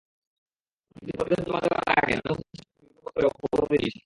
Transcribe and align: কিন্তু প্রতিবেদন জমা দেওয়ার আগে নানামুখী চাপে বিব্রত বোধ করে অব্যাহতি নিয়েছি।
কিন্তু 0.95 1.11
প্রতিবেদন 1.17 1.43
জমা 1.47 1.59
দেওয়ার 1.63 1.83
আগে 1.93 2.13
নানামুখী 2.17 2.55
চাপে 2.57 2.73
বিব্রত 2.79 3.03
বোধ 3.03 3.13
করে 3.15 3.25
অব্যাহতি 3.29 3.75
নিয়েছি। 3.75 3.99